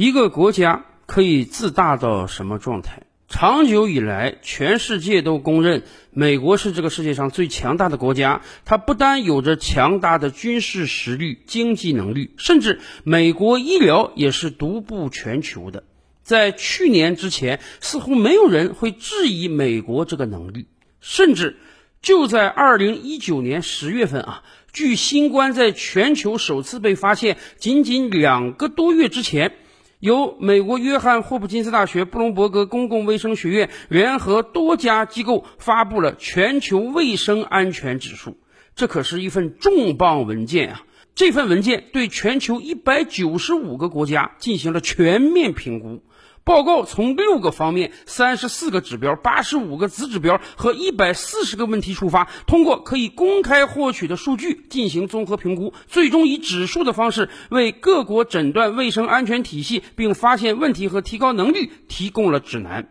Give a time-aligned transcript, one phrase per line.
[0.00, 3.02] 一个国家可以自大到什么状态？
[3.28, 8.40] 长久以来，全世界都公认美国是这个世界上最强大的国家。
[8.64, 15.84] 它不单有着强大的军事实力、经济能力，甚至美国医疗也是独步全球的。
[16.22, 20.66] 在去年之前，似乎没有人会质疑美国这个能力。
[21.02, 21.58] 甚至
[22.00, 29.52] 就在二零一九年十月份啊，距新冠在全球首次被发现仅仅两个多月之前，
[30.00, 38.38] 由美国约翰霍普金斯大学、布隆伯格公共卫生学院联合多家机构发布了全球卫生安全指数。
[38.74, 40.82] 这可是一份重磅文件啊！
[41.14, 46.02] 这份文件对全球一百九十五个国家进行了全面评估。
[46.50, 62.88] 报告从六个方面、三十四个指标、八十五个子指标和一百四十个问题出发，通过可以公开获取的数据进行综合评估，最终以指数的方式为各国诊断卫生安全体系并发现问题和提高能力提供了指南。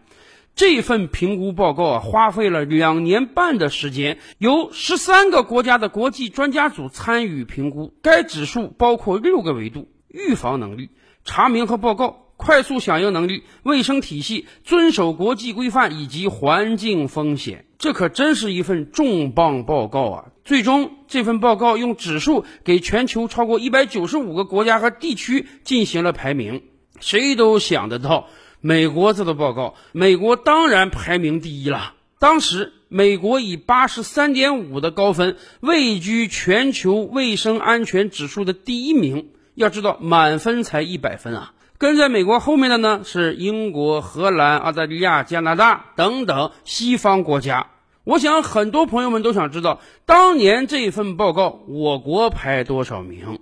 [0.55, 7.93] 这份评估报告啊，花费了两年半的时间，由十三个国家的国际专家组参与评估。
[8.01, 10.91] 该指数包括六个维度：预防能力、
[11.25, 12.28] 查明和报告。
[12.39, 20.25] 快速响应能力、卫生体系、遵守国际规范以及环境风险，这可真是一份重磅报告啊！
[20.45, 26.63] 最终，这份报告用指数给全球超过一百九十五个国家和地区进行了排名。
[27.01, 28.29] 谁都想得到，
[28.61, 31.93] 美国这个报告，美国当然排名第一了。
[32.19, 39.27] 当时，美国以八十三点五的高分位居全球卫生安全指数的第一名。
[39.55, 41.53] 要知道，满分才一百分啊！
[41.79, 47.67] 跟在美国后面的呢是英国、荷兰、澳大利亚、加拿大等等西方国家。
[48.03, 53.39] 我想很多朋友们都想知道，当年这份报告我国排多少名？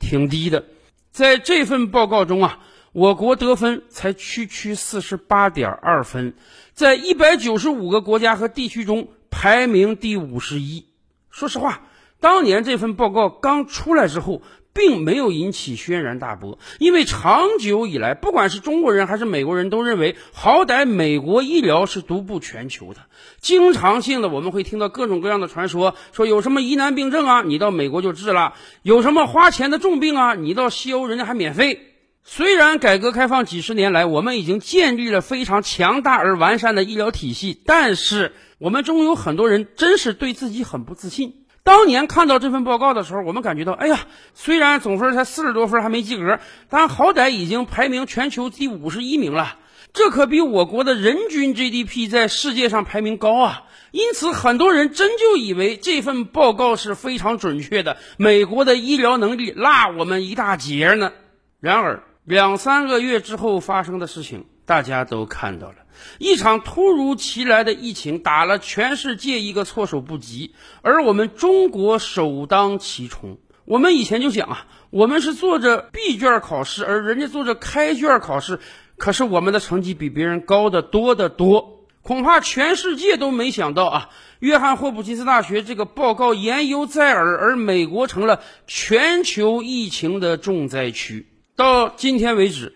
[0.00, 0.64] 挺低的。
[1.10, 2.60] 在这份报告中啊，
[2.92, 6.32] 我国得分才区区四十八点二分，
[6.72, 10.86] 在一百九十五个国家和地区中排名第五十一。
[11.28, 11.82] 说实话，
[12.18, 14.40] 当年这份报告刚出来之后。
[14.74, 23.02] 并没有引起轩然大波，因为长久以来，不管是中国人还是美国人都认为，好歹美国医疗是独步全球的。
[23.40, 31.90] 经常性的我们会听到各种各样的传说，说有什么疑难病症啊，你到美国就治了；有什么花钱的重病啊，你到西欧人家还免费。
[32.24, 41.43] 虽然改革开放几十年来，我们已经建立了非常强大而完善的医疗体系，但是我们中有很多人真是对自己很不自信。
[41.64, 44.00] 当年看到这份报告的时候，我们感觉到，哎呀，
[44.34, 46.38] 虽然总分才四十多分，还没及格，
[46.68, 49.56] 但好歹已经排名全球第五十一名了。
[49.94, 53.62] 这可比我国的人均 GDP 在世界上排名高啊！
[53.92, 61.12] 因此，很多人真就以为这份报告是非常准确的，美国的医疗能力落我们一大截呢。
[61.60, 65.76] 然而，两三个月之后发生的事情，大家都看到了。
[66.18, 73.38] 一场突如其来的疫情打了全世界一个措手不及，而我们中国首当其冲。
[73.64, 78.58] 我们以前就讲啊，我们是做着闭卷考试，而人家做着开卷考试，
[78.96, 81.86] 可是我们的成绩比别人高得多得多。
[82.02, 84.10] 恐怕全世界都没想到啊，
[84.40, 91.28] 约翰霍普金斯大学这个报告言犹在耳，而美国成了全球疫情的重灾区。
[91.54, 92.74] 到今天为止。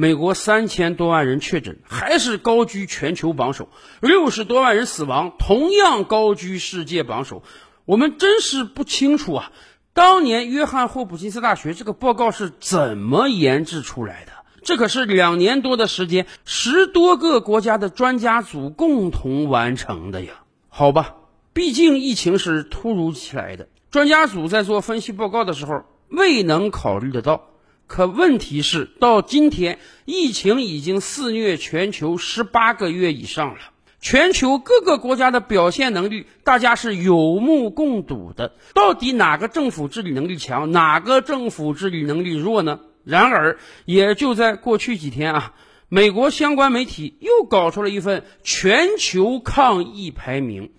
[0.00, 3.64] 美国三千多万人确诊，还是高居全球榜首；
[4.00, 7.42] 六十多万人死亡，同样高居世界榜首。
[7.84, 9.50] 我们真是不清楚啊，
[9.94, 14.30] 当年约翰霍普金斯大学这个报告是怎么研制出来的？
[14.62, 20.44] 这可是两年多的时间，十多个国家的专家组共同完成的呀。
[20.68, 21.16] 好吧，
[21.52, 27.47] 毕竟疫情是突如其来的，专家组在做分析报告的时候未能考虑得到。
[27.88, 33.58] 可问题是，到今天，疫情已经肆虐全球十八个月以上了。
[34.00, 38.52] 全球各个国家的表现能力，大家是有目共睹的。
[38.74, 42.78] 到底哪个政府治理能力强，哪个政府治理能力弱呢？
[43.04, 45.54] 然而，也就在过去几天啊，
[45.88, 50.70] 美国相关媒体又搞出了一份全球抗疫排名。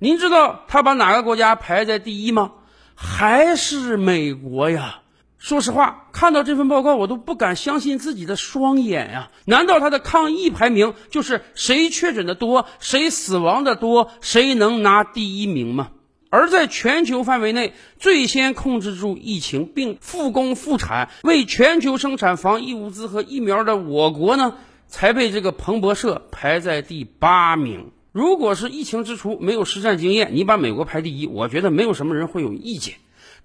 [0.00, 2.52] 您知道他把哪个国家排在第一吗？
[2.94, 5.00] 还是美国呀？
[5.38, 9.30] 说实话，看到这份报告，我都不敢相信自己的双眼呀！
[9.44, 15.90] 难道他的抗疫排名就是谁确诊的多，谁死亡的多，谁能拿第一名吗？
[16.30, 24.54] 而在全球范围内最先控制住疫情并复工复产，为全球生产防疫物资和疫苗的我国呢，
[24.88, 27.92] 才被这个彭博社排在第八名。
[28.10, 32.94] 如果是疫情之初没有实战经验，你把美国排第一，我觉得没有什么人会有意见。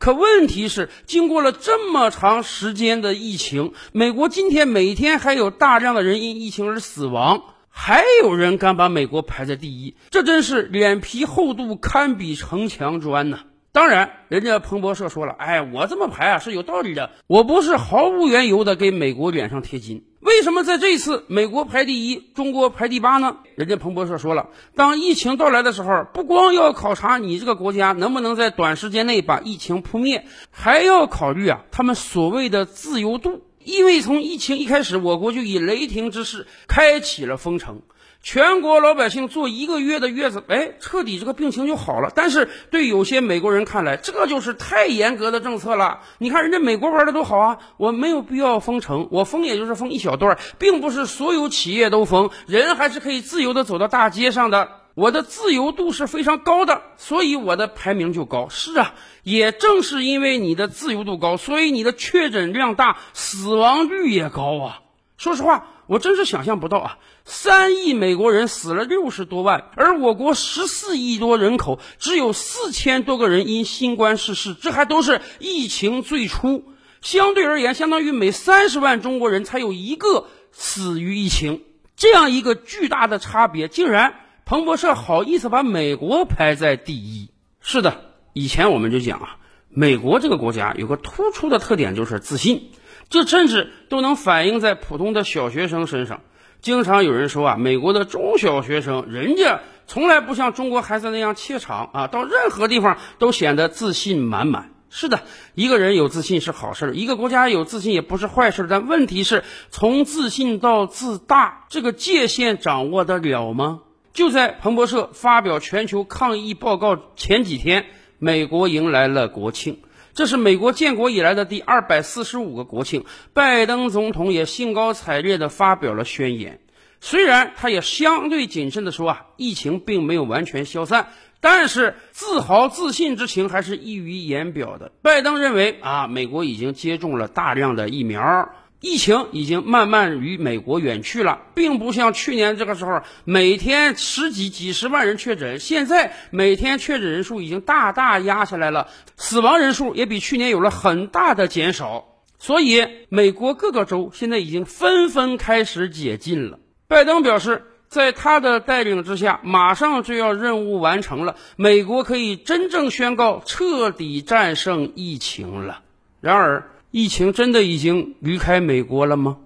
[0.02, 13.42] 可问题是，经过了这么长时间的疫情，美国今天每天还有大量的人因疫情而死亡，还有人敢把美国排在第一，这真是脸皮厚度堪比城墙砖呐！
[13.74, 20.04] 当然，人家彭博社说了，哎，我这么排啊是有道理的，我不是毫无缘由的给美国脸上贴金。
[20.20, 23.38] 为什么在这次美国排第一，中国排第八呢？
[23.56, 33.42] 人家彭博社说了，当疫情到来的时候，不光要考察你这个国家能不能在短时间内把疫情扑灭，还要考虑啊他们所谓的自由度。
[33.64, 37.84] 因为从疫情一开始，我国就以雷霆之势开启了封城。
[38.24, 42.12] 全国老百姓坐一个月的月子，哎，彻底这个病情就好了。
[42.14, 46.02] 但是对有些美国人看来，这就是太严格的政策了。
[46.20, 54.70] 你看人家美国玩的多好啊，我没有必要封城，我封也就是封一小段，并不是所有企业都封，人还是可以自由的走到大街上的。
[54.94, 58.50] 我的自由度是非常高的，所以我的排名就高。
[58.50, 58.94] 是啊，
[59.24, 64.82] 也正是因为你的自由度高，所以你的确诊量大，死亡率也高啊。
[65.18, 65.66] 说实话。
[65.92, 66.98] 我真是想象不到啊！
[67.26, 76.64] 三亿美国人死了六十多万，而我国十四亿多人口只有四千多个人因新冠逝世，这还都是疫情最初。
[77.02, 81.62] 相对而言，相当于每三十万中国人才有一个死于疫情，
[81.98, 84.14] 这样一个巨大的差别，竟然
[84.46, 87.32] 彭博社好意思把美国排在第一？
[87.60, 89.36] 是的，以前我们就讲啊，
[89.68, 92.72] 美国这个国家有个突出的特点就是自信。
[93.12, 96.22] 这甚至都能反映在普通的小学生身上。
[96.62, 104.72] 经常有人说啊，美国的中小学生，人家从来不像中国孩子那样怯场啊，到任何地方都显得自信满满。
[104.90, 105.22] 是的，
[105.56, 108.68] 一个人有自信是好事，一个国家有自信也不是坏事。
[108.70, 113.82] 但问题是，从自信到自大，这个界限掌握得了吗？
[114.14, 117.86] 就在彭博社发表全球抗疫报告前几天，
[118.20, 119.80] 美国迎来了国庆。
[120.14, 126.60] 这是美国建国以来的第二百四十五个国庆，拜登总统也兴高采烈地发表了宣言。
[127.00, 131.08] 虽然他也相对谨慎地说啊，疫情并没有完全消散，
[131.40, 134.92] 但是自豪自信之情还是溢于言表的。
[135.02, 138.50] 拜登认为啊，美国已经接种了大量的疫苗。
[138.82, 148.88] 疫情已经慢慢与美国远去了，并不像去年这个时候每天十几、几十万人确诊，现在每天确诊人数已经大大压下来了，
[149.18, 152.08] 死亡人数也比去年有了很大的减少。
[152.40, 156.58] 所以，美国各个州现在已经纷纷开始解禁了。
[156.88, 165.82] 拜登表示，在他的带领之下，马上就要任务完成了，美国可以真正宣告彻底战胜疫情了。
[166.20, 169.38] 然而，疫情真的已经离开美国了吗？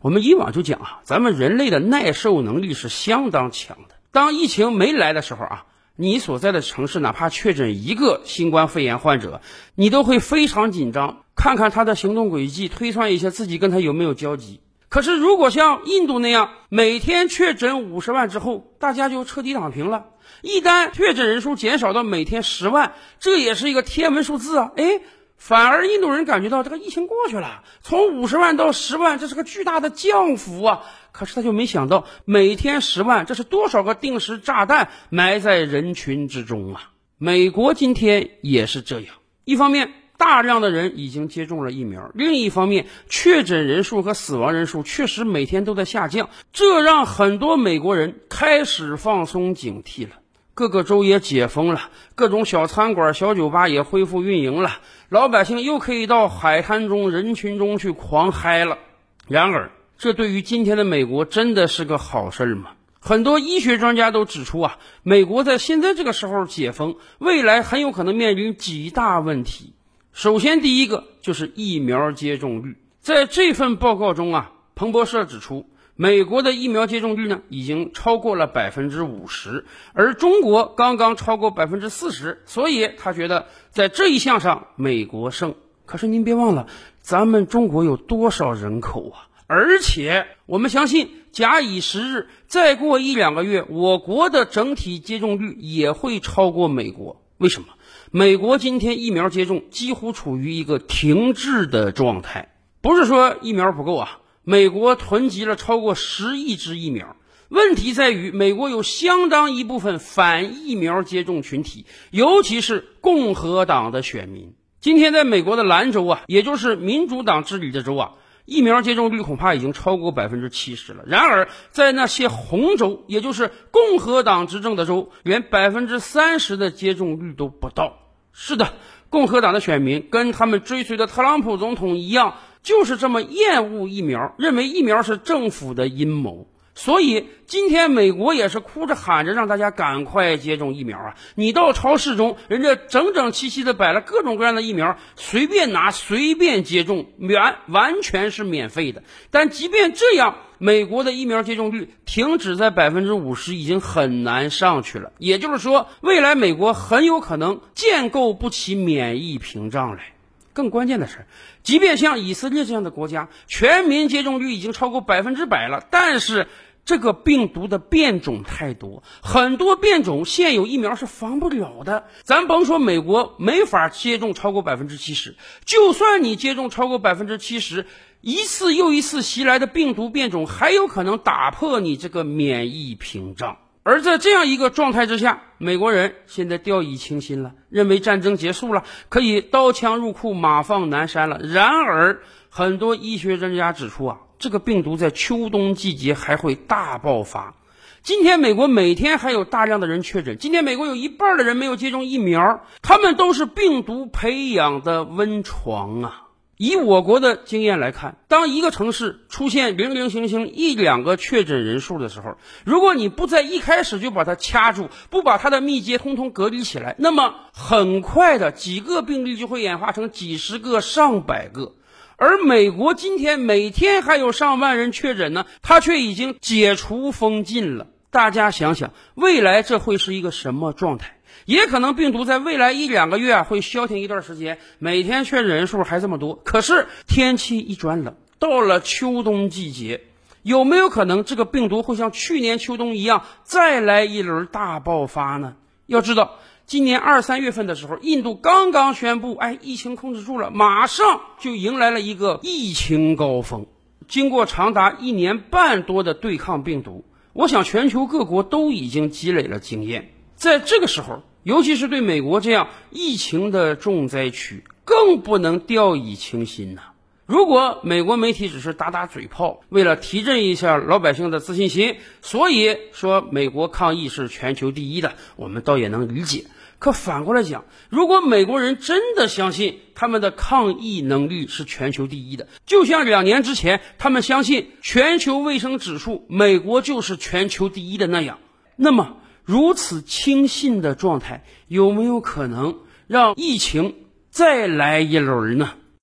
[0.00, 3.94] 我们以往就讲啊，咱们人类的耐受能力是相当强的。
[4.10, 5.66] 当疫情没来的时候啊，
[5.96, 9.42] 你所在的城市哪怕确诊一个新冠肺炎患者，
[9.74, 14.60] 你都会非常紧张，看看他的行动轨迹，推算一下自己跟他有没有交集。
[14.88, 20.06] 可是如果像印度那样，每天确诊五十万之后，大家就彻底躺平了。
[20.40, 24.72] 一旦确诊人数减少到每天十万，这也是一个天文数字啊！
[24.76, 25.02] 哎。
[25.36, 30.82] 反而印度人感觉到这个疫情过去了，从五十万到十万，这是个巨大的降幅啊！
[31.12, 36.92] 可是他就没想到，每天十万，这是多少个定时炸弹埋在人群之中啊！
[37.18, 50.16] 美国今天也是这样，一方面大量的人已经接种了疫苗，另一方面确诊人数和死亡人数确实每天都在下降，这让很多美国人开始放松警惕了。
[50.54, 54.70] 各个州也解封了，各种小餐馆、小酒吧也恢复运营了，
[55.08, 58.78] 老百姓又可以到海滩中、人群中去狂嗨了。
[59.26, 62.70] 然而，这对于今天的美国真的是个好事吗？
[63.00, 69.72] 很多医学专家都指出啊，美国在现在这个时候解封，未来很有可能面临几大问题。
[70.12, 72.76] 首先，第一个就是疫苗接种率。
[73.00, 75.66] 在这份报告中啊，彭博社指出。
[75.96, 85.54] 美国的疫苗接种率呢，已经超过了百分之五十，而中国刚刚超过百分之四十，所以他觉得在这一项上美国胜。
[85.86, 86.66] 可是您别忘了，
[87.00, 89.28] 咱们中国有多少人口啊？
[89.46, 97.22] 而且我们相信，假以时日，再过一两个月，我国的整体接种率也会超过美国。
[97.38, 97.68] 为什么？
[98.10, 102.48] 美国今天疫苗接种几乎处于一个停滞的状态，
[102.80, 104.18] 不是说疫苗不够啊。
[104.44, 107.16] 美国囤积了超过十亿支疫苗，
[107.48, 114.54] 问题在于美国有相当一部分反疫苗接种群体，尤其是共和党的选民。
[114.80, 118.12] 今天在美国的兰州啊，也就是民主党治理的州啊，
[118.44, 121.04] 疫苗接种率恐怕已经超过百分之七十了。
[121.06, 127.98] 然而，在那些红州，也就是共和党执政的州，连百分之三十的接种率都不到。
[128.34, 128.74] 是的，
[129.08, 132.34] 共和党的选民跟他们追随的特朗普总统一样，
[132.64, 136.48] 就是这么厌恶疫苗，认为疫苗是政府的阴谋。
[136.76, 141.14] 所以今天美国也是哭着喊着让大家赶快接种疫苗啊！
[141.36, 149.04] 你到超市中，人家整整齐齐的摆了各种各样的疫苗，随便拿随便接种，免完全是免费的。
[149.30, 155.12] 但即便这样，美国的疫苗接种率停止在百分之五十，已经很难上去了。
[155.18, 160.13] 也就是说，未来美国很有可能建构不起免疫屏障来。
[160.54, 161.26] 更关键的是，
[161.62, 166.48] 即便像以色列这样的国家，全民接种率已经超过百分之百了，但是。
[166.86, 172.04] 这个病毒的变种太多，很多变种现有疫苗是防不了的。
[172.24, 175.34] 咱甭说美国没法接种超过百分之七十，
[175.64, 177.86] 就算你接种超过百分之七十，
[178.20, 183.56] 一次又一次袭来的病毒变种还有可能打破你这个免疫屏障。
[183.84, 191.38] 而在这样一个状态之下，美国人现在掉以轻心了，认为战争结束了，可以刀枪入库，马放南山了。
[191.38, 194.18] 然而，很多医学专家指出啊。
[194.36, 197.54] 这个病毒在秋冬季节还会大爆发。
[198.02, 200.36] 今天美国每天还有大量的人确诊。
[200.38, 206.23] 今天美国有一半的人没有接种疫苗，他们都是病毒培养的温床啊。
[206.64, 221.74] 以我国的经验来看，当一个城市出现零零星星一两个确诊人数的时候，如果你不在一开始就把它掐住，不把它的密接通通隔离起来，那么很快的几个病例就会演化成几十个、上百个。
[222.16, 227.88] 而美国今天每天还有上万人确诊呢，它却已经解除封禁了。
[228.10, 231.18] 大家想想，未来这会是一个什么状态？
[231.44, 236.34] 也可能病毒在未来一两个月啊会消停一段时间，每天确诊人数还这么多。
[236.44, 240.02] 可是天气一转冷，到了秋冬季节，
[240.42, 245.56] 有没有可能这个病毒会像去年秋冬一样再来一轮大爆发呢？
[245.86, 246.36] 要知道。
[246.66, 253.66] 今年二三月份的时候，印度刚刚宣布，哎，疫情控制住了，马上就迎来了一个疫情高峰。
[254.08, 260.13] 经过长达一年半多的对抗病毒，我想全球各国都已经积累了经验。
[260.36, 266.82] 在这个时候，尤其是对美国这样疫情的重灾区，更不能掉以轻心呐。
[267.26, 276.44] 如果美国媒体只是打打嘴炮，为了提振一下老百姓的自信心，所以说美国抗疫是全球第一的，我们倒也能理解。
[276.78, 288.38] 可反过来讲，如果美国人真的相信他们的抗疫能力是全球第一的，就像两年之前他们相信全球卫生指数美国就是全球第一的那样，
[288.76, 293.94] 那么如此轻信的状态有没有可能让疫情
[294.30, 295.74] 再来一轮呢？